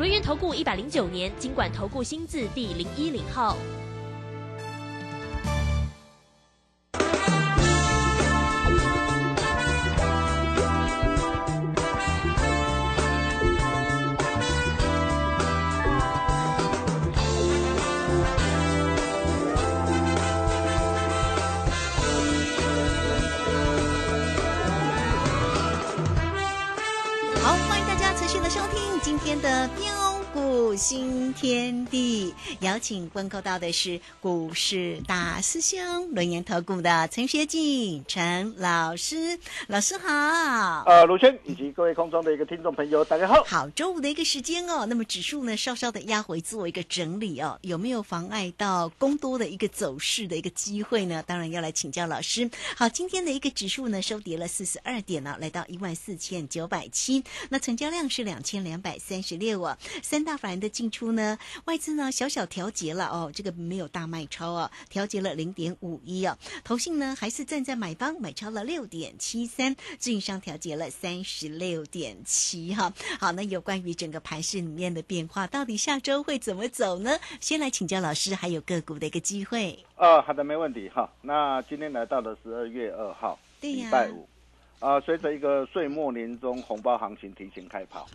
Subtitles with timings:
[0.00, 3.54] 轮源投顾一百零九年经管投顾新字第零一零号。
[29.22, 29.99] 天的标
[30.70, 40.84] 股新天地，邀请问候到的是股市大师兄轮研投顾的陈学进陈老师，老师好。
[40.86, 43.42] 呃，卢轩以及各位空中的一个听众朋友，大家好。
[43.42, 51.20] 好，周五的一个时间哦，那么指数呢稍稍的压回做一个整理哦，有没有妨碍到公多的一个走势的一个机会呢？
[51.26, 52.48] 当然要来请教老师。
[52.76, 59.76] 好，今天的一个指数呢收跌了四十二点呢、来到一万四千九百七，那成交量是两千两百三十六啊。
[60.00, 66.36] 三大法人的进出呢，外资呢小小调节了哦，这个没有大卖超啊，调节了零点五一啊。
[66.62, 72.92] 投信呢还是站在买方，买超了六点七三，自营商调节了三十六点七哈。
[73.18, 77.18] 好，那有关于整个盘市里面的变化，到底下周会怎么走呢？
[77.40, 79.78] 先来请教老师，还有个股的一个机会。
[79.96, 81.10] 呃，好的，没问题哈。
[81.22, 84.28] 那今天来到了十二月二号，对呀礼拜五，
[84.78, 88.08] 啊、随着一个岁末年终红包行情提前开跑，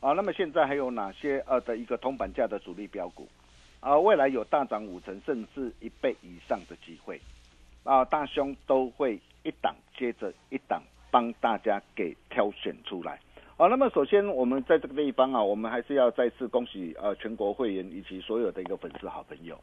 [0.00, 3.28] 啊、那么现在还有哪些呃的一个铜板价的主力标股？
[3.80, 7.20] 啊、未来有大涨五成甚至一倍以上的机会，
[7.84, 13.20] 啊、大兄都会一档接着一档帮大家给挑选出来。
[13.56, 19.60] 好、那么首先我们在这个地方啊，我们还是要再次恭喜呃全国会员以及所有的一个粉丝好朋友，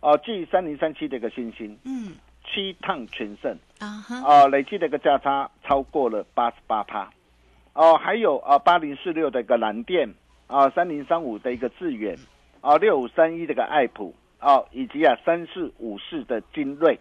[0.00, 2.12] 啊、继三零三七的一个新星嗯
[2.44, 3.56] 七趟全胜。
[3.78, 7.08] 啊哈，啊、累计的一个价差超过了八十八趴，
[7.78, 10.12] 哦、还有啊八零四六的一个蓝电，
[10.48, 12.18] 啊三零三五的一个致远，
[12.60, 16.98] 啊六五三一这个爱普，啊以及啊三四五四的精锐，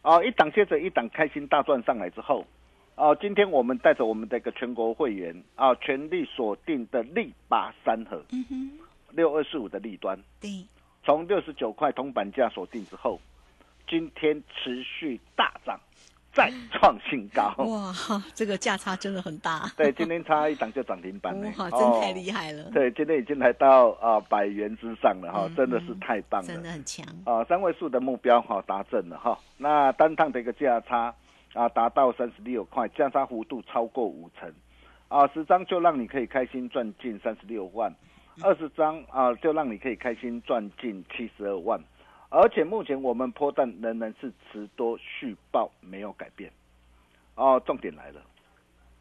[0.00, 2.46] 啊一档接着一档开心大赚上来之后，
[2.94, 8.70] 啊今天我们带着我们的一个全国会员啊全力锁定的力拔三合嗯哼，
[9.10, 10.64] 六二四五的利端，对，
[11.02, 13.20] 从六十九块铜板价锁定之后，
[13.88, 15.80] 今天持续大涨，
[16.34, 17.54] 再创新高。
[17.64, 17.92] 哇，
[18.34, 22.32] 这个价差真的很大，对，今天差一档就涨停板了，哇，真太厉害。
[22.32, 26.48] 害了，对，今天已经来到啊、百元之上了哈，嗯真的是太棒了。
[26.48, 29.38] 真的很强，啊，三位数的目标哈、达阵了哈。
[29.58, 31.14] 那单趟的一个价差
[31.52, 34.50] 啊达到三十六块，价差幅度超过五成，
[35.08, 37.94] 啊，十张就让你可以开心赚进三十六万，
[38.42, 41.78] 二十张啊就让你可以开心赚进七十二万。
[42.30, 45.71] 而且目前我们波段仍然是持多续报没
[46.12, 46.52] 有改变。
[47.34, 48.20] 哦，重点来了，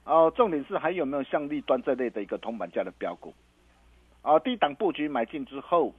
[0.06, 3.34] 哦，重点是还有没有像立端这类的一个铜板价的标股？
[4.22, 5.94] 啊，低档布局买进之后，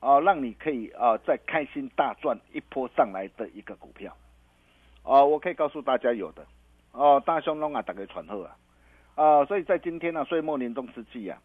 [0.00, 4.14] 啊，让你可以啊再开心大赚一波上来的一个股票，
[5.02, 6.44] 啊，我可以告诉大家有的，
[6.92, 8.56] 哦、大兄龙啊，打给传后啊，
[9.14, 11.40] 啊，所以在今天呢、岁末年终之际啊，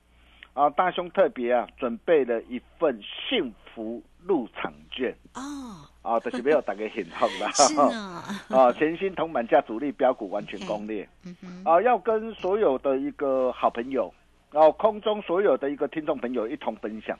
[0.53, 2.99] 啊，大兄特别啊准备了一份
[3.29, 5.15] 幸福入场券。
[5.35, 11.07] 哦，啊， 就是没有打给很好啦，是呢，啊， 全新铜板价主力标股完全攻略。
[11.25, 14.13] 嗯哼，啊，要跟所有的一个好朋友，
[14.51, 17.17] 哦、空中所有的一个听众朋友一同分享。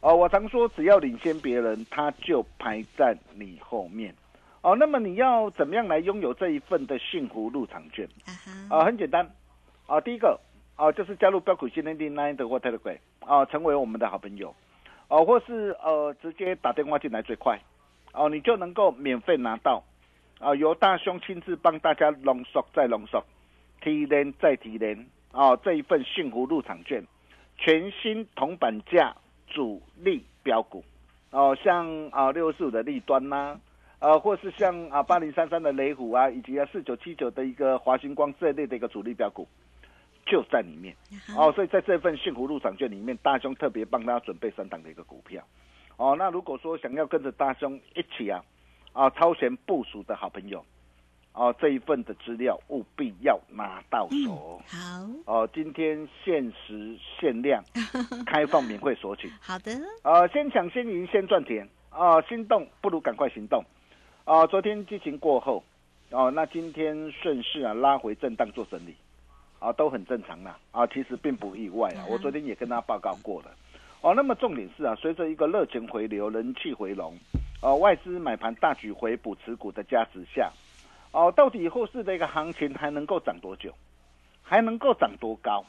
[0.00, 4.12] 哦、我常说，只要领先别人，他就排在你后面。
[4.60, 8.06] 哦，那么你要怎么样来拥有这一份的幸福入场券？
[8.68, 9.28] 啊很简单，
[9.86, 10.38] 啊，第一个
[10.76, 14.54] 啊，就是加入标股新天地 Nine 的或 Telegram 啊，成为我们的好朋友，
[15.08, 17.60] 哦、或是呃直接打电话进来最快，
[18.12, 19.82] 哦、你就能够免费拿到，
[20.38, 23.24] 啊，由大兄亲自帮大家浓缩再浓缩，
[23.80, 27.02] 提炼再提炼，哦，这一份幸福入场券，
[27.56, 29.16] 全新铜板价
[29.46, 30.84] 主力标股，
[31.30, 33.58] 哦、像啊六四五的立端呐、
[33.98, 39.48] 呃，或是像啊八零三三的雷虎啊，以及啊四九七九的一个华星光这一类的一个主力标股，
[40.26, 40.94] 就在里面。
[41.36, 41.50] 哦。
[41.52, 45.42] 所以在这份幸福入场券里面，大兄特别帮大家准备三档的一个股票
[45.96, 46.16] 哦。
[46.18, 48.44] 那如果说想要跟着大兄一起啊
[48.92, 50.64] 啊超前部署的好朋友
[51.34, 54.60] 哦，这一份的资料务必要拿到手。
[54.66, 54.78] 好，
[55.24, 57.64] 哦，今天限时限量，
[58.26, 59.30] 开放免费索取。
[59.40, 59.72] 好的，
[60.02, 62.20] 呃，先抢先赢先赚钱啊！
[62.28, 63.64] 心动不如赶快行动
[64.24, 64.46] 啊！
[64.46, 65.64] 昨天激情过后，
[66.10, 68.94] 哦，那今天顺势啊拉回震荡做整理
[69.58, 72.04] 啊，都很正常啦啊，其实并不意外啊。
[72.10, 73.50] 我昨天也跟大家报告过了
[74.02, 74.14] 哦。
[74.14, 77.16] 那么重点是啊，随着一个热钱回流、人气回笼，
[77.62, 80.52] 呃，外资买盘大举回补持股的加持下。
[81.12, 83.72] 哦，到底后市的一个行情还能够涨多久？
[84.42, 85.64] 还能够涨多高？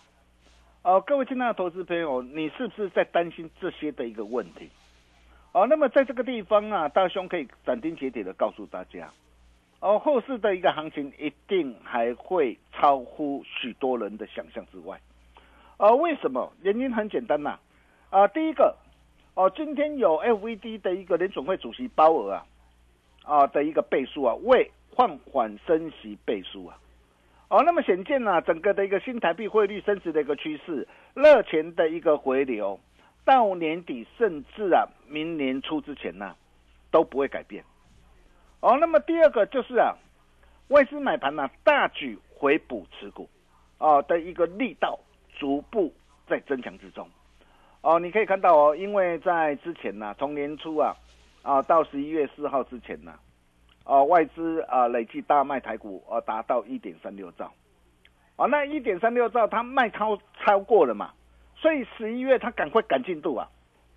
[0.81, 4.69] 哦，各位亲爱的投资朋友，你是不是在担心这些的一个问题？
[5.53, 9.11] 哦，那么在这个地方啊，大兄可以斩钉截铁的告诉大家，
[9.79, 14.99] 哦，后市的一个行情一定还会超乎许多人的想象之外。
[15.77, 16.51] 呃，为什么？
[16.63, 17.59] 原因很简单呐，啊，
[18.13, 18.77] 啊第一个，
[19.33, 22.45] 哦，今天有 FVD 的一个联总会主席鲍尔啊，
[23.23, 26.77] 啊的一个倍数啊，为放缓升息倍数啊，
[27.49, 32.79] 哦，那么显见呢，整个的一个新台币汇率升值的一个趋势，热钱的一个回流，
[33.25, 36.35] 到年底甚至啊，明年初之前呢，
[36.91, 37.63] 都不会改变。
[38.59, 39.95] 哦，那么第二个就是啊，
[40.67, 43.27] 外资买盘呢大举回补持股，
[43.79, 44.99] 哦的一个力道
[45.39, 45.91] 逐步
[46.27, 47.09] 在增强之中。
[47.83, 50.95] 哦，你可以看到哦，因为在之前呢，从年初啊，
[51.43, 53.13] 啊到十一月四号之前呢。
[53.85, 57.51] 哦，外资啊累计大卖台股，呃达到一点三六兆，
[58.37, 61.11] 哦，那一点三六兆它卖超超过了嘛，
[61.57, 63.45] 所以十一月它赶快赶进度啊，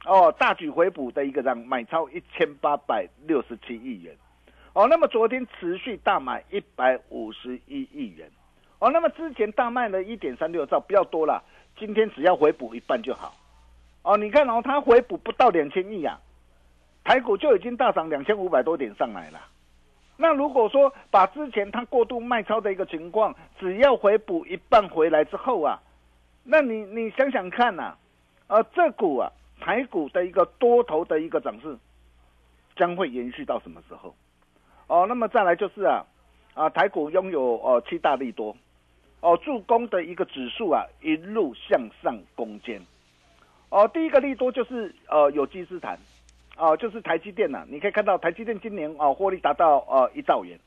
[0.05, 4.13] 哦，大举回补的一个让买超一千八百六十七亿元，
[4.73, 8.29] 哦，那么昨天持续大买一百五十一亿元，
[8.81, 11.41] 哦，那么之前大卖了一点三六兆比较多了，
[11.79, 13.33] 今天只要回补一半就好，
[14.07, 16.17] 哦，你看哦，它回补不到两千亿啊，
[17.03, 19.41] 台股就已经大涨两千五百多点上来了。
[20.17, 25.83] 那如果说把之前它过度卖超的一个情况，只要回补一半回来之后啊，
[26.45, 27.97] 那你你想想看呐，
[28.47, 31.77] 呃，这股啊台股的一个多头的一个涨势，
[32.77, 34.15] 将会延续到什么时候？
[34.87, 36.07] 哦，那么再来就是啊，
[36.55, 38.57] 啊台股拥有呃七大利多，
[39.19, 42.81] 哦助攻的一个指数啊一路向上攻坚，
[43.71, 45.99] 哦第一个利多就是呃有机资产。
[46.59, 50.59] 哦，就是台积电呐，你可以看到台积电今年哦获利达到呃一兆元，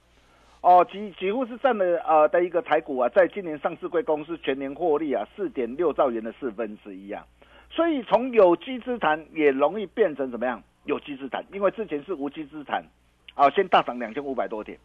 [0.62, 7.26] 哦几几乎是占了呃的一个台股啊，在今年上市贵公司全年获利啊四点六兆元的四分之一啊，
[7.72, 12.86] 所以从有机资产也容易变成怎么样有机资产，因为之前是无机资产，
[13.34, 14.78] 啊先大涨两千五百多点，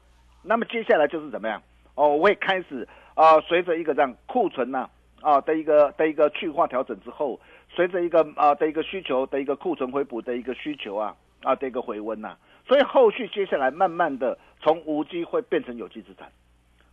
[0.42, 1.62] 那么接下来就是怎么样
[1.96, 4.88] 哦会开始啊随着一个这样库存呐
[5.20, 7.38] 啊的一个的一个去化调整之后。
[7.74, 12.36] 随着一个啊的一个需求的一个库存回补的一个需求啊啊的一个回温呐，
[12.66, 16.30] 所以后续接下来慢慢的从无机会变成有机资产，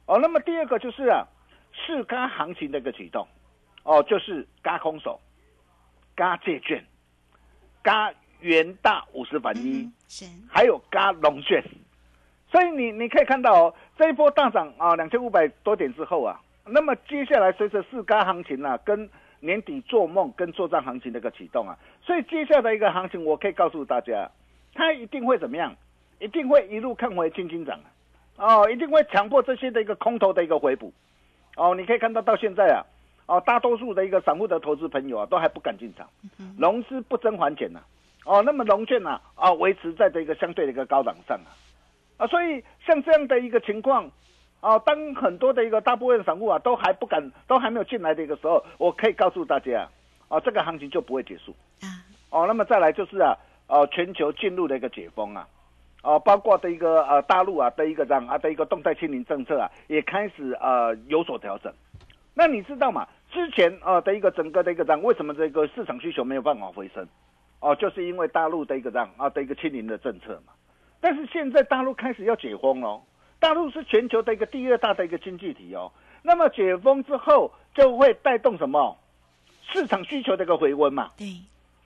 [0.08, 1.26] 哦，那么第二个就是啊，
[1.72, 3.28] 市嘎行情的一个启动，
[3.84, 5.20] 哦，就是嘎空手，
[6.16, 6.84] 嘎借券，
[7.84, 11.64] 嘎元大五十反一，是，还有嘎龙券，
[12.52, 19.08] 所以你你可以看到哦，这一波大涨啊两千五百多点之后啊，那么接下来随着市嘎行情啊跟
[19.42, 24.30] 年底做梦跟作战行情的一个启动啊，所以接下来一个行情，我可以告诉大家，
[24.74, 25.76] 它一定会怎么样？
[26.20, 27.80] 一定会一路看回轻轻涨
[28.38, 28.58] 啊！
[28.58, 30.94] 哦，一定会强迫这些的一个空头的一个回补
[31.58, 31.74] 哦。
[31.76, 32.86] 你可以看到到现在啊，
[33.26, 36.08] 哦，大多数的一个散户的投资朋友啊，都还不敢进场，
[36.58, 37.80] 融资不增还减呐。
[38.26, 41.50] 哦，那么融券呢啊，维持在这个相对的一个高档上啊
[42.18, 44.12] 啊，所以像这样的一个情况。
[44.62, 49.90] 哦，当很多的一个大部分散户啊都还不敢，都还没有进来的一个时候，我可以告诉大家，
[50.28, 51.90] 啊，这个行情就不会结束啊。
[52.30, 55.48] 哦，那么再来就是啊，呃，全球进入的一个解封啊，
[56.04, 61.74] 哦，包括的一个呃大陆啊的一个这样啊的一个动态清零政策啊，也开始呃有所调整。
[62.36, 63.08] 那你知道吗？
[63.32, 67.08] 之前啊的一个整个的一个这样，为什么这个市场需求没有办法回升？
[67.62, 70.54] 哦，就是因为大陆的一个这样啊的一个清零的政策嘛。
[71.00, 73.02] 但是现在大陆开始要解封了。
[73.42, 78.96] 大陆是全球的一个第二大的一个经济体哦，那么解封之后就会带动什么
[79.74, 81.10] 市场需求的一个回温嘛？
[81.18, 81.28] 对。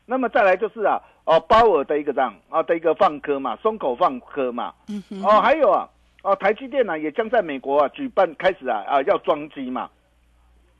[0.05, 4.73] 那么再来就是啊，哦，鲍尔的一个这样啊的一个放科嘛，松口放科嘛。
[4.89, 5.23] 嗯哼。
[5.23, 5.89] 哦，还有啊，
[6.23, 9.89] 哦，台积电呢也将在美国啊举办开始啊啊要装机嘛，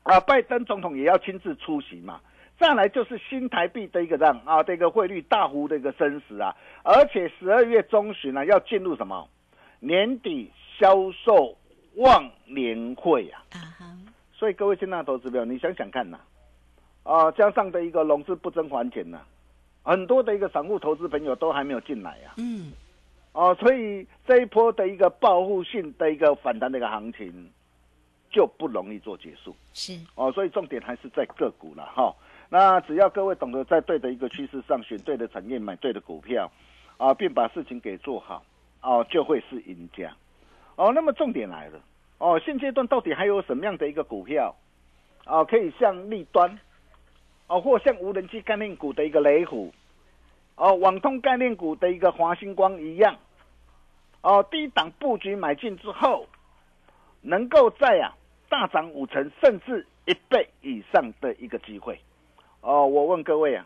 [0.04, 2.20] 啊，拜登总统也要亲自出席嘛。
[2.60, 6.54] 再来就是新台币的一个这样啊的一个汇率大幅的一个升值啊，
[6.84, 9.28] 而且十二月中旬呢要进入什么
[9.80, 10.52] 年底。
[10.78, 11.56] 销售
[11.96, 13.42] 旺年会啊，
[14.34, 16.20] 所以各位新浪投资友，你想想看呐，
[17.04, 19.20] 啊，加上的一个融资不增还钱呐，
[19.84, 22.74] 很多的一个散户投资朋友都还没有进来呀，嗯，
[23.32, 27.50] 哦，所以这一波的一个报复性的一个反弹的一个行情
[28.30, 29.56] 就不容易做结束。
[29.74, 32.14] 是哦，所以重点还是在个股了哈。
[32.50, 36.52] 那只要各位懂得在对的一个趋势上选对的产业，买对的股票，
[36.98, 38.44] 啊，并把事情给做好，
[38.86, 40.16] 哦，就会是赢家。
[40.76, 41.80] 哦，那么重点来了，
[42.20, 44.56] 哦，现阶段到底还有什么样的一个股票，
[45.26, 46.60] 哦，可以像立端，
[47.48, 49.74] 哦，或像无人机概念股的一个雷虎，
[50.56, 53.16] 哦，网通概念股的一个华星光一样，
[54.22, 56.28] 哦，低档布局买进之后，
[57.22, 58.14] 能够在啊
[58.50, 62.00] 大涨五成甚至一倍以上的一个机会。
[62.62, 63.66] 哦，我问各位啊，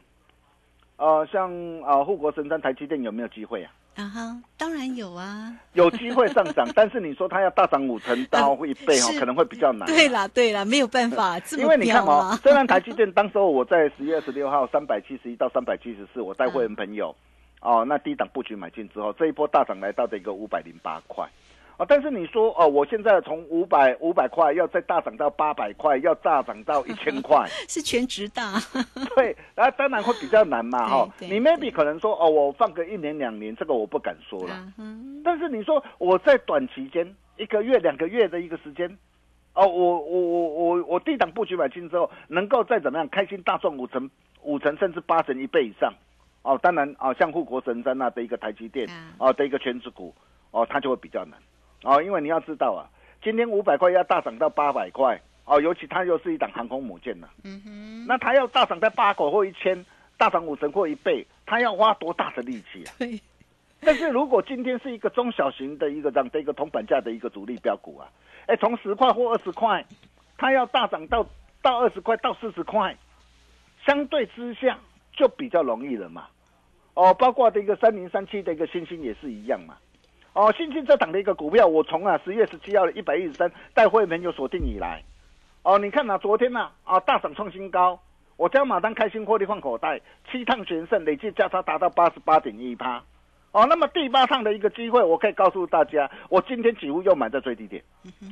[0.96, 3.74] 呃，像啊护国神山台积电有没有机会啊？
[4.00, 9.86] 啊哈，当然有啊，有机会上涨， 但是你说它要大涨五成到一倍哦，可能会比较难。
[9.88, 17.14] 对啦，对啦，没有办法， 因为你看哦哦，，虽然台积电当时候我在十月二十六号三百七十一到三百七十四，我带会员朋友
[17.60, 21.28] 哦，那低档布局买进之后，这一波大涨来到的一个五百零八块。
[21.80, 28.60] 哦，但是你说哦，我现在从五百五百块要再大涨到八百块，要大涨到一千块， 是全职大，
[29.16, 31.10] 对，那当然会比较难嘛， 哈。
[31.20, 34.54] 你 maybe 可能说哦，我放个一年两年，这个我不敢说了。
[34.54, 34.74] 啊
[35.24, 38.90] 但是你说我在短期间一个月、两个月的一个时间，
[39.54, 44.10] 哦，我我我我我低档布局买进之后，能够再怎么样开心大赚五成、
[44.44, 45.94] 五成甚至八成一倍以上，
[46.42, 50.14] 哦，当然啊，像护国神山那的一个台积电啊哦的一个全职股，
[50.52, 51.38] 哦，它就会比较难，
[51.84, 52.90] 哦，因为你要知道啊，
[53.24, 59.86] 今天五百块要大涨到八百块，哦，尤其它又是一档航空母舰呢、嗯哼，那它要大涨在八口或一千，
[60.18, 62.92] 大涨五成或一倍，它要花多大的力气啊？
[63.00, 63.20] 对，
[63.80, 68.10] 但是如果今天是一个中小型的一个这样的一个铜板价的一个主力标股啊，
[68.48, 69.86] 哎，从十块或二十块，
[70.38, 71.26] 它要大涨到
[71.62, 72.96] 到二十块到四十块，
[73.86, 74.78] 相对之下
[75.14, 76.28] 就比较容易了嘛。
[76.94, 79.78] 哦，包括的一个三零三七的一个星星也是一样嘛。
[80.40, 85.04] 哦，星星这档的一个股票，我从啊十月十七号的一百一十三带会员有锁定以来，
[85.64, 88.00] 哦，你看呐、昨天呐啊大涨创新高，
[88.38, 90.00] 我将马单开心获利放口袋，
[90.32, 93.04] 七趟全胜，累计价差达到八十八点一趴。
[93.52, 97.84] 哦，那么第八趟的一个机会，我可以告诉大家，我今天几乎又买在最低点，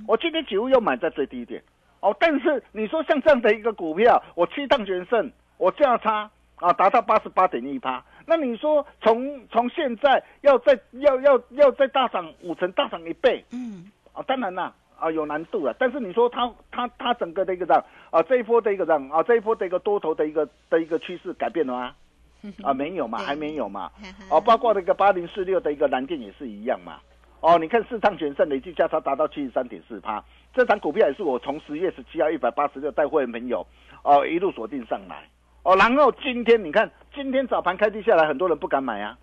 [0.08, 1.62] 我今天几乎又买在最低点。
[2.00, 14.72] 哦，但是你说像这样的一个股票，我七趟全胜，我价差啊达到八十八点一趴，那你说从从现在要再要要要再大涨五成，大涨一倍嗯，啊，当然啦。
[15.00, 21.96] 啊，有难度了，但是你说它它它整个的一个这样啊，这一波的一个这样啊，这一波的一个多头的一个的一个趋势改变了吗？
[22.66, 23.92] 啊，没有嘛，对还没有嘛。
[24.32, 27.00] 哦， 包括那个八零四六的一个蓝电也是一样嘛。
[27.42, 33.64] 哦，你看四趟全胜，累计价差达到七十三点四趴，这张股票也是我从十月十七号一百八十六带会员朋友
[34.04, 35.30] 哦一路锁定上来。
[35.68, 39.18] 哦，然后今天你看，今天早盘开低下来，很多人不敢买啊。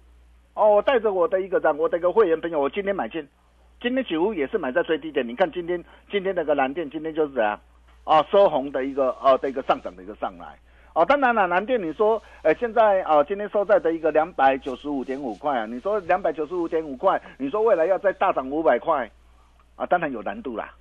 [0.52, 3.26] 哦，我带着我的一个这样，我的一个会员朋友，我今天买进，
[3.80, 5.26] 今天几乎也是买在最低点。
[5.26, 7.58] 你看今天今天那个蓝电，今天就是怎样
[8.04, 10.58] 啊收红的一个呃的一个上涨的一个上来。
[10.92, 19.10] 哦，当然了，蓝电你说，呃，现在啊、今天收在的一个两百九十五点五块啊，你说两百九十五点五块，你说未来要再大涨五百块，
[19.76, 20.74] 啊，当然有难度啦。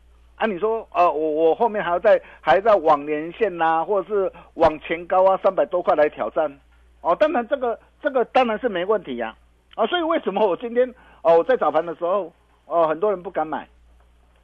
[0.44, 6.60] 啊，你说，呃，我我后面还要再还在往年线呐、或者是往前高啊，三百多块来挑战，
[7.00, 9.34] 哦，当然这个这个当然是没问题呀、
[9.76, 10.86] 啊，所以为什么我今天
[11.22, 12.30] 哦我在早盘的时候，
[12.66, 13.66] 哦很多人不敢买，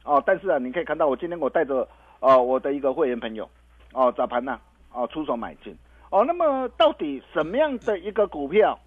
[0.02, 1.86] 哦，但是啊，你可以看到我今天我带着
[2.20, 3.46] 哦我的一个会员朋友，
[3.92, 4.58] 哦早盘呐、
[4.94, 5.76] 哦出手买进，
[6.08, 8.78] 哦，那么到底什么样的一个股票，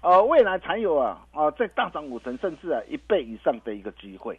[0.00, 4.38] 呃未来才有啊啊再大涨五成甚至啊一倍以上的一个机会？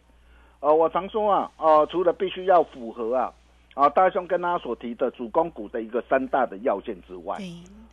[0.60, 3.32] 呃，我常说啊，呃，除了必须要符合啊，
[3.74, 7.46] 啊，大兄跟大家所提的主攻股的一个三大的要件之外，对，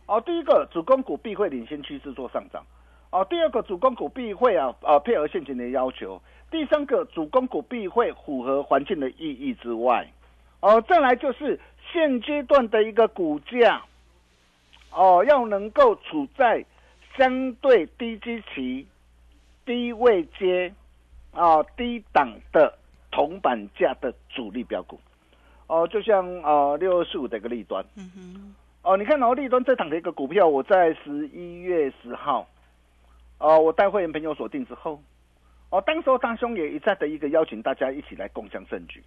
[0.06, 2.64] 哦，第一个主攻股必会领先趋势做上涨，
[3.10, 6.20] 哦，第二个主攻股必会啊呃配合现行的要求，
[6.50, 10.10] 第三个主攻股必会符合环境的意义之外，
[10.58, 11.60] 哦，再来就是
[11.92, 13.80] 现阶段的一个股价，
[14.90, 16.64] 哦，要能够处在
[17.16, 18.88] 相对低基期、
[19.64, 20.74] 低位阶。
[21.36, 22.72] 啊、低档的
[23.10, 24.98] 铜板价的主力标股，
[25.66, 32.48] 哦、就像啊六二四五的一个利端，嗯哼，哦，你看哦，立端这档的一个股票，我在十一月十号，
[33.38, 34.98] 哦，我带会员朋友锁定之后，
[35.70, 39.02] 哦，当时候大兄也一再的一个邀请大家一起来共享盛举，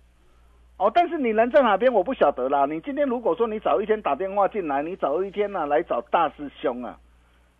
[0.77, 2.65] 哦，但是你人在哪边我不晓得啦。
[2.65, 6.99] 你今天如果说你早一天打电话进来，你早一天呢、来找大师兄啊，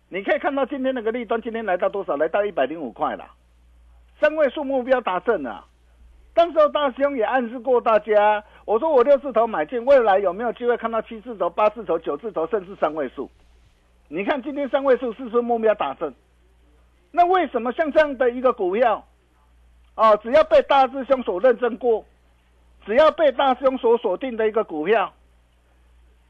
[0.08, 2.16] 你可以看到今天那个立端今天来到多少？
[2.16, 3.34] 来到一百零五块啦，
[4.20, 5.64] 三位数目标达成啊。
[6.32, 13.28] 当时候大师兄也暗示过大家，我说我六字头买进，未来有没有机会看到七字头、八字头、九字头，甚至三位数？
[14.08, 16.14] 你看今天三位数是不是目标达成？
[17.10, 19.04] 那为什么像这样的一个股票，
[19.96, 22.04] 哦，只要被大师兄所认证过，
[22.86, 25.12] 只要被大师兄所锁定的一个股票，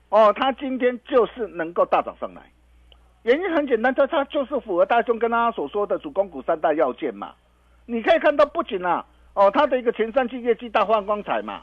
[0.08, 2.42] 哦，它今天就是能够大涨上来？
[3.22, 7.34] 原因很简单，它它就是符合大兄跟他所说的主攻股三大要件嘛。
[7.90, 9.04] 你可以看到，不仅啊，
[9.34, 11.62] 哦，它的一个前三季业绩大放光彩嘛，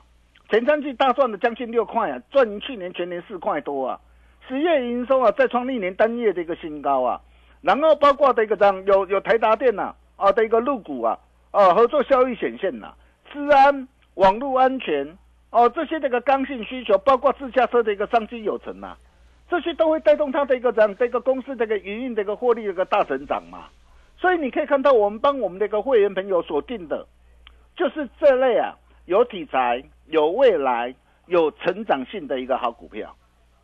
[0.50, 3.98] 前三季大赚了将近六块啊，赚去年全年四块多啊，
[4.46, 7.22] 十月营收啊再创历年单月的一个新高啊，
[7.62, 11.18] 然后包括的一个样有有台达电呐啊的一个入股啊，
[11.52, 12.94] 啊合作效益显现呐，
[13.32, 15.18] 治安、网络安全
[15.52, 18.98] 哦这些这个刚性需求，包括自驾车的一个商机有成呐。
[19.50, 23.70] 这些都会带动它的一个这样这个公司这个营运的一个获利的一个大成长嘛，
[24.18, 27.06] 所以你可以看到我们帮我们的一个会员朋友锁定的，
[27.76, 30.94] 就是这类啊有题材、有未来、
[31.28, 33.16] 有成长性的一个好股票，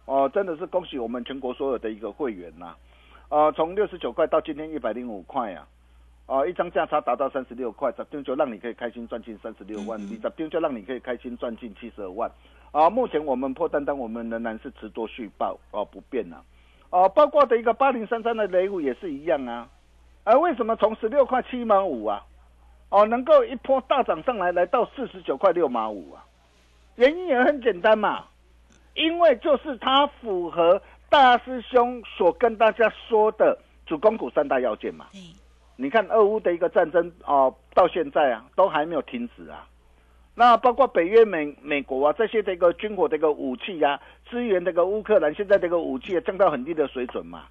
[0.06, 2.76] 哦，真的是恭喜我们全国所有的一个会员呐，
[3.30, 5.68] 呃，从六十九块到今天一百零五块啊。
[6.26, 12.32] 哦，一张价差达到三十六块，十张就让你可以开心赚进三十六万，你十张就让你可以开心赚进七十二万。
[12.72, 16.42] 啊，目前我们破单单，我们仍然是持多续报，哦，不变啊。
[16.92, 19.68] 哦，包括的一个八零三三的雷虎也是一样啊。
[20.24, 22.24] 而为什么从十六块七毛五啊，
[22.90, 26.24] 哦，能够一波大涨上来，来到四十九块六毛五啊？
[26.96, 28.26] 原因也很简单嘛，
[28.94, 35.08] 因为就是它符合大师兄所跟大家说的主攻股三大要件嘛。
[35.76, 39.68] 你看，俄乌的一个战争哦，到现在啊，都还没有停止啊。
[40.36, 44.00] 那包括北约、美美国啊这些这个军火的一个武器呀，
[44.30, 47.46] 支援这个乌克兰，现在这个武器降到很低的水准嘛。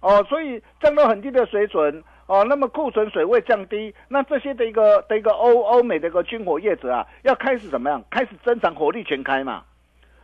[0.00, 8.02] 哦，所以降到很低的水准哦，那么库存水位降低，那这些的一个的一个欧欧美的一个军火业者啊，要开始怎么样？
[8.10, 9.64] 开始增长火力全开嘛。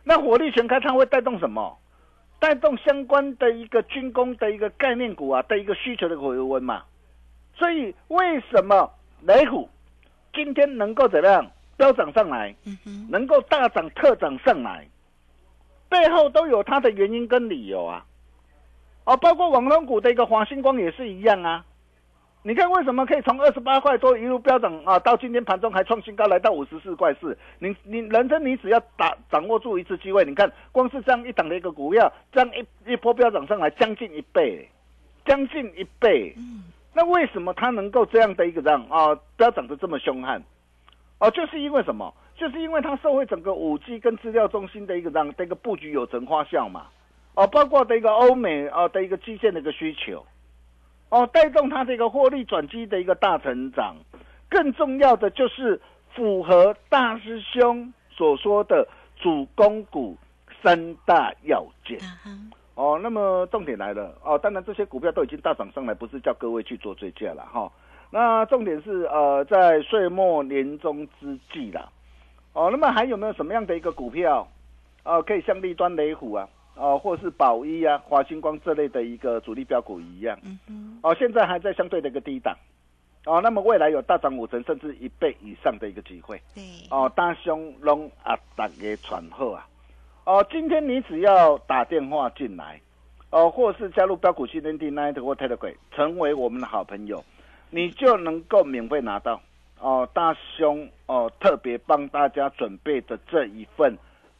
[0.03, 1.77] 那火力全开，它会带动什么？
[2.39, 6.83] 带动相关的一个军工的一个概念股啊的一个需求的回温嘛。
[7.55, 8.89] 所以为什么
[9.23, 9.67] 雷虎
[10.33, 12.55] 今天能够怎么样飙涨上来，
[13.09, 14.87] 能够大涨特涨上来，
[15.89, 18.05] 背后都有它的原因跟理由啊！
[19.07, 21.63] 哦，包括网通股的一个华星光也是一样啊！
[22.43, 27.37] 你看为什么可以从二十八块多一路飙涨啊，到今天盘中还创新高来到五十四块四？
[27.59, 34.67] 你你人生你只要打掌握住一次机会，你看光是这样一档的一个股票，这样一一波飙涨上来将近一倍，
[35.25, 36.35] 将近一倍。
[36.93, 40.43] 那为什么它能够这样的一个样啊，飙涨得这么凶悍？
[41.19, 42.13] 哦，就是因为什么？
[42.35, 46.87] 就是因为它社会整个五 G 跟资料中心的一个样的一个布局有成花效嘛。
[47.37, 50.25] 哦，包括的一个欧美啊的一个基建的一个需求，
[51.09, 53.95] 哦，带动它这个获利转机的一个大成长。
[54.49, 55.79] 更重要的就是
[56.15, 60.17] 符合大师兄所说的主攻股
[60.63, 61.99] 三大要件。
[62.73, 67.71] 哦，那么重点来了哦，当然这些股票都已经大涨上来，不是叫各位去做追加了哈。
[68.09, 71.87] 那重点是呃，在岁末年终之际啦，
[72.53, 74.47] 哦，那么还有没有什么样的一个股票，
[75.03, 80.37] 哦，可以像立端雷虎啊，哦，或是宝一啊、华星光这类的一个主力标股一样，
[80.67, 82.55] 嗯哦，现在还在相对的一个低档，
[83.25, 89.67] 哦，那么未来有大涨五成甚至一倍以上的一个机会，对，哦，大兄龙啊，大家传后啊。
[90.25, 92.79] 哦，今天你只要打电话进来，
[93.29, 97.23] 哦，或是加入标股训练营 Night 或 Telegram，成为我们的好朋友，
[97.69, 99.41] 你就能够免费拿到。
[99.79, 103.95] 哦，大兄哦，特别帮大家准备的这一份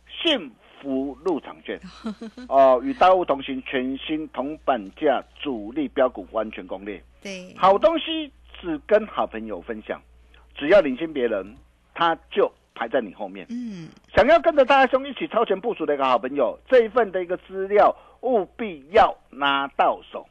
[0.09, 1.79] 幸福入场券
[2.49, 10.01] 哦，与大物同行，全新同板价主力标股完全攻略，对，好东西只跟好朋友分享，
[10.55, 11.55] 只要领先别人，
[11.93, 12.51] 他就。
[12.79, 20.27] 排在你后面，嗯，想要跟着大兄一起超前部署的一个好朋友，这一份的一个资料务必要拿到手，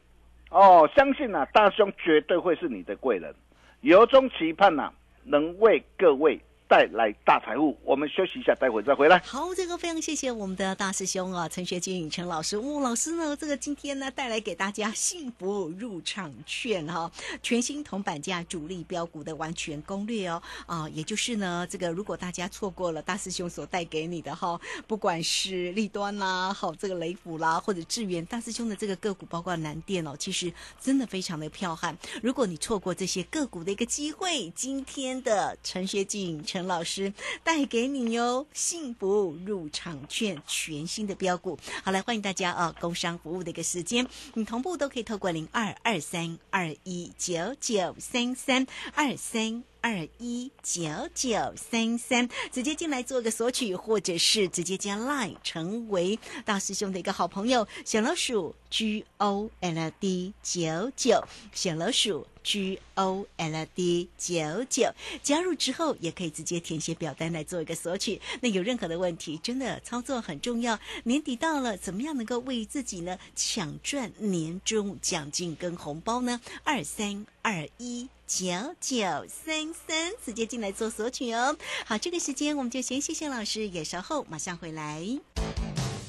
[0.53, 3.35] 哦，相信啊，大兄绝对会是你的贵人，
[3.81, 4.93] 由衷期盼呐，
[5.25, 6.41] 能为各位。
[6.69, 9.19] 带来大财富，我们休息一下，待会再回来。
[9.21, 12.59] 好，这个非常谢谢我们的大师兄啊，陈学金陈老师。
[12.59, 17.11] 吴老师呢，这个今天呢带来给大家幸福入场券哈，
[17.43, 31.97] 全新铜板价主力标股的完全攻略哦啊，也就是呢，这个如果大家错过了大师兄所带给你的哈，不管是立端啦，好这个雷虎啦，或者智源，大师兄的这个个股，包括南电哦，其实真的非常的彪悍。
[32.23, 36.67] 如果你错过这些个股的一个机会，今天的陈学进陈。
[36.67, 37.13] 老师
[37.45, 41.59] 带给你哟，幸福入场券，全新的标股。
[41.85, 42.75] 好，来欢迎大家啊！
[42.81, 62.27] 工商服务的一个时间，你同步都可以透过零二二三二一九九三三二三二一九九三三直接进来做个索取，或者是直接加 Line 成为大师兄的一个好朋友，小老鼠 G O L D 九九，小老鼠。
[62.47, 64.89] G O L D 九九，
[65.21, 68.21] 加入之后也可以直接填写表单来做一个索取。
[68.41, 70.79] 那有任何的问题，真的操作很重要。
[71.03, 76.41] 年底到了，怎么样能够为自己呢抢赚年终奖金跟红包呢？
[76.63, 78.47] 二三二一九
[78.81, 81.59] 九三三，直接进来做索取哦。
[81.85, 85.19] 好，这个时间我们就先谢谢老师，也稍后马上回来。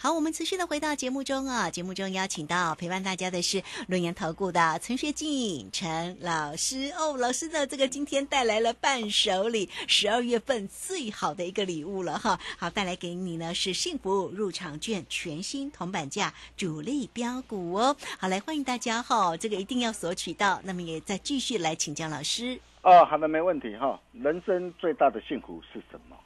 [0.00, 12.38] 好，我们持续的回到节目中啊，节目中邀请到陪伴大家的是论言投顾的陈学静陈老师哦，老师的这个今天带来了伴手礼，十二月份最好的一个礼物了哈。
[12.56, 17.96] 好，带来给你呢是幸福入场券，全新铜板价主力标股哦。
[18.20, 20.60] 好，来欢迎大家哈，这个一定要索取到。
[20.62, 24.00] 那么也再继续来请教老师哦，好的，没问题哈。
[24.12, 26.16] 人生最大的幸福是什么？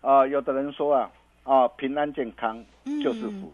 [0.00, 1.10] 啊，有的人说啊。
[1.44, 2.64] 啊，平安健康
[3.02, 3.52] 就是福，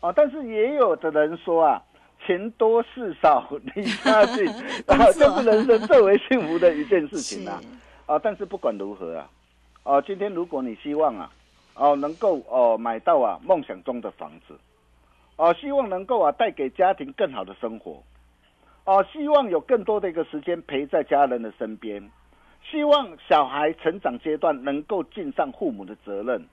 [0.00, 1.80] 啊，但是也有的人说啊，
[2.26, 4.44] 钱多事少离家近，
[4.88, 7.60] 啊，这是人生最为幸福的一件事情啊，
[8.06, 9.30] 啊，但是不管如何啊，
[9.84, 11.30] 啊，今天如果你希望啊，
[11.76, 14.58] 哦，能够哦买到啊梦想中的房子，
[15.36, 18.02] 哦，希望能够啊带给家庭更好的生活，
[18.84, 22.02] 哦，希望有更多的一个时间陪在家人的身边，
[22.68, 26.44] 希望小孩成长阶段能够尽上父母的责任。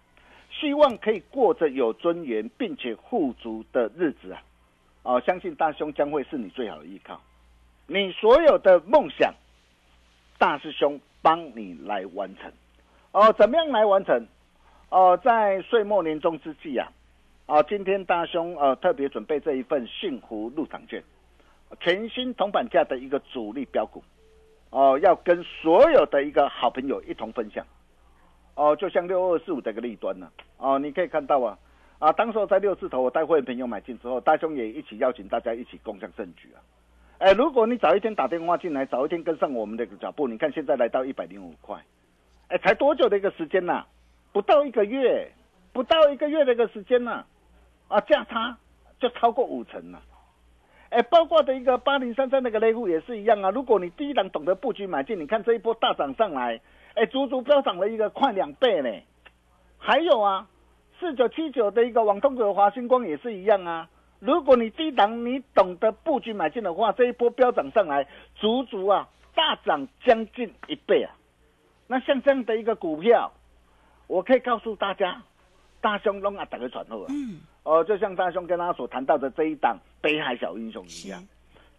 [0.59, 4.43] 希望可以过着有尊严并且富足的日子啊！
[5.03, 7.21] 哦，相信大兄将会是你最好的依靠。
[7.87, 9.33] 你所有的梦想，
[10.37, 12.51] 大师兄帮你来完成。
[13.11, 14.27] 哦，怎么样来完成？
[14.89, 16.91] 哦，在岁末年终之际啊，
[17.45, 21.01] 啊，今天大兄呃特别准备这一份幸福入场券，
[21.79, 24.03] 全新铜板价的一个主力标股，
[24.71, 27.65] 哦，要跟所有的一个好朋友一同分享。
[28.59, 31.57] 哦，就像六二四五这个利端呢，哦，你可以看到啊，
[31.97, 36.59] 啊，当时在六字头，我带会员朋友买进之后，大兄也一起邀请大家一起共享盛举啊。
[37.19, 41.77] 哎，如果你早一天打电话进来，早一天跟上我们的脚步，你看现在来到一百零五块，
[42.49, 43.85] 哎，才多久的一个时间呐？
[44.33, 45.31] 不到一个月，
[45.71, 47.23] 不到一个月的一个时间呐，
[47.87, 48.57] 啊，价差
[48.99, 50.01] 就超过五成了。
[50.89, 53.51] 哎，包括的一个八零三三那个雷户也是一样啊。
[53.51, 56.59] 如果你第一档懂得布局买进，你看这一波大涨上来。
[56.95, 58.89] 哎，足足飙涨了一个快两倍呢！
[59.77, 60.47] 还有啊，
[60.99, 63.89] 四九七九的一个网通股华星光也是一样啊。
[64.19, 71.15] 如果你低档你懂得布局买进的话，这一波飙涨上来，足足啊大涨将近一倍啊！
[71.87, 73.31] 那像这样的一个股票，
[74.07, 75.23] 我可以告诉大家，
[75.79, 81.25] 大兄龙啊打个转后啊，嗯，哦，就像大兄跟他所谈到的这一档北海小英雄一样，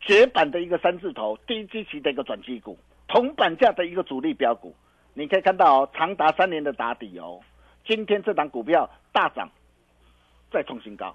[0.01, 4.75] 绝版的一个三字头低基期的一个转机股，同板价的一个主力标股。
[5.15, 7.41] 你可以看到哦，长达三年的打底哦，
[7.87, 9.51] 今天这档股票大涨，
[10.53, 11.15] 再创新高，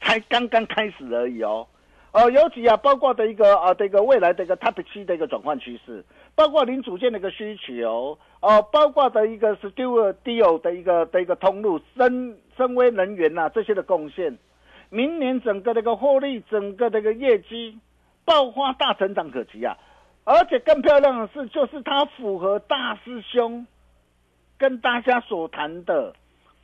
[0.00, 1.66] 才刚刚开始而已哦。
[2.12, 6.02] 哦，尤其啊，包括的一个啊，这个未来的一个 Type C 的一个转换趋势，
[6.34, 14.38] 包括零组件的一个需求哦，包括的一个 Studio Deal 的一个的一个通路，深深威能源呐这些的贡献，
[14.88, 17.78] 明年整个的一个获利，整个的一个业绩
[18.24, 19.76] 爆发大成长可期啊。
[20.26, 23.64] 而且更漂亮的是，就是它符合大师兄
[24.58, 26.12] 跟大家所谈的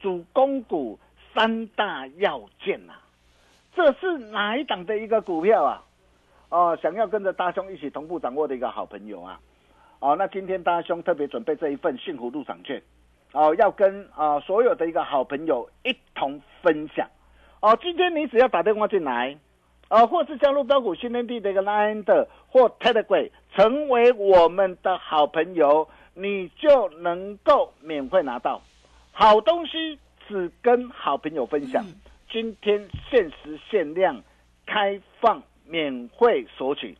[0.00, 0.98] 主攻股
[1.32, 2.94] 三大要件呐。
[3.72, 5.84] 这是哪一档的一个股票啊？
[6.48, 9.40] 哦，想要跟着大兄一起同步掌握的一个好朋友啊！
[10.00, 12.82] 哦，那今天大兄特别准备这一份幸福入场券，
[13.32, 17.08] 哦，要跟啊所有的一个好朋友一同分享。
[17.60, 19.38] 哦，今天你只要打电话进来。
[19.92, 28.62] 啊，或是加入标股新天地的一个 Line 的或 Telegram，成为我们的好朋友，你就能够免费拿到
[29.12, 31.84] 好东西只跟好朋友分享。
[31.84, 31.92] 嗯
[32.30, 34.22] 今天限时限量
[34.64, 36.96] 开放免费索取，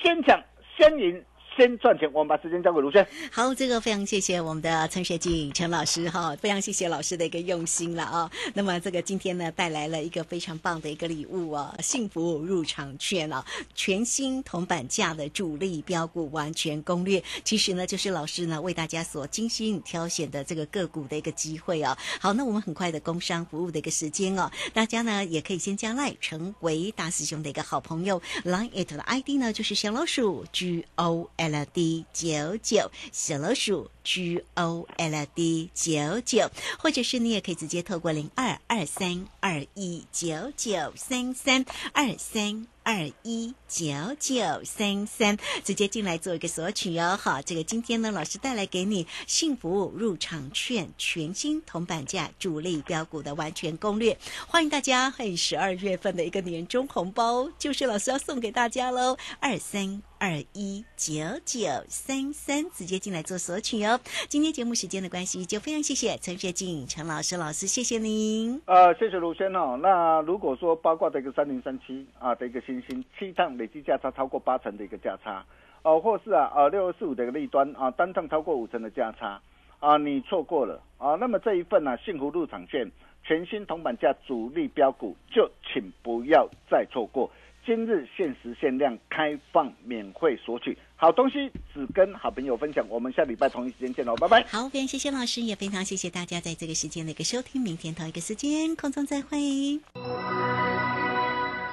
[0.00, 0.40] 先抢
[0.76, 1.24] 先赢
[1.58, 2.08] 先赚钱。
[2.12, 3.04] 我们把时间交给卢轩。
[3.32, 8.30] 好，这个非常谢谢我们的陈学静陈老师哈，非常谢谢老师的一个用心了啊。
[8.54, 13.44] 那么这个今天呢，带来了一个非常棒的一个礼物哦，幸福入场券哦，
[13.74, 17.20] 全新铜板价的主力标股完全攻略。
[17.42, 21.96] 其实呢，就是老师呢为大家所精心挑选的这个个股的一个机会哦。
[22.20, 42.66] 好，那我们很快的工商服务的一个时间哦，大家呢也可以先加赖成为大师兄的一个好朋友，Line it 的 ID 呢就是小老鼠 G O L D 九九，小老鼠 G O L D 九九，或者是你也可以直接透过零二二三二一九九三三二三。
[42.84, 47.18] 二一九九三三，直接进来做一个索取哦。
[47.20, 54.16] 好，这个今天呢，老师带来给你幸福入场券，全新铜板价主力标股的完全攻略，
[54.46, 55.10] 欢迎大家！
[55.10, 60.02] 嘿，十二月份的一个年终红包，就是老师要送给大家喽，二三。
[60.20, 63.97] 二一九九三三，直接进来做索取哦。
[64.28, 68.60] 今天节目时间的关系，就非常谢谢陈学静陈老师老师，谢谢您。
[68.66, 69.78] 呃，谢谢卢轩哦。
[69.80, 75.44] 那如果说包括的一个三零三七啊的一个星星七趟累计价差超过八成的一个价差，
[75.82, 79.40] 哦、或是啊呃六二四五的一个利端啊单趟超过五成的价差
[79.80, 82.90] 啊，你错过了啊，那么这一份呢、幸福入场券
[83.24, 87.30] 全新铜板价主力标股，就请不要再错过。
[87.68, 92.82] 今日限时限量开放免费索取，好东西只跟好朋友分享。
[92.88, 94.42] 我们下礼拜同一时间见喽，拜拜。
[94.44, 97.60] 好，非常谢谢老师，也非常谢谢大家在这个时间的一个收听。
[97.60, 99.38] 明天同一个时间空中再会。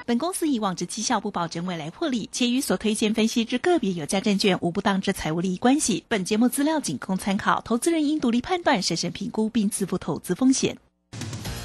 [0.05, 6.03] 本公司以往之绩效不保证未来获利，且与所推荐分析之个别有价证券无不当之财务利益关系。
[6.09, 10.77] 本节目资料仅供参考，投资人应独立判断、审慎评估并自负投资风险。